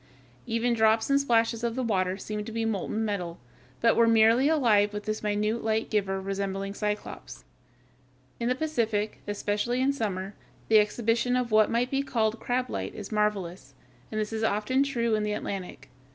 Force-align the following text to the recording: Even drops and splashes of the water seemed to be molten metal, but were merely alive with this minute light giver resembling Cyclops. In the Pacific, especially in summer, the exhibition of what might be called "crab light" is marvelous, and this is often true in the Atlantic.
Even 0.47 0.73
drops 0.73 1.11
and 1.11 1.21
splashes 1.21 1.63
of 1.63 1.75
the 1.75 1.83
water 1.83 2.17
seemed 2.17 2.47
to 2.47 2.51
be 2.51 2.65
molten 2.65 3.05
metal, 3.05 3.39
but 3.81 3.95
were 3.95 4.07
merely 4.07 4.49
alive 4.49 4.93
with 4.93 5.03
this 5.03 5.21
minute 5.21 5.63
light 5.63 5.91
giver 5.91 6.19
resembling 6.19 6.73
Cyclops. 6.73 7.45
In 8.39 8.49
the 8.49 8.55
Pacific, 8.55 9.19
especially 9.27 9.79
in 9.79 9.93
summer, 9.93 10.33
the 10.69 10.79
exhibition 10.79 11.35
of 11.35 11.51
what 11.51 11.69
might 11.69 11.91
be 11.91 12.01
called 12.01 12.39
"crab 12.39 12.67
light" 12.67 12.95
is 12.95 13.11
marvelous, 13.11 13.75
and 14.11 14.19
this 14.19 14.33
is 14.33 14.41
often 14.43 14.81
true 14.81 15.13
in 15.13 15.21
the 15.21 15.33
Atlantic. 15.33 15.87